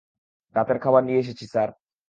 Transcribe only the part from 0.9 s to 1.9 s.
নিয়ে এসেছি স্যার।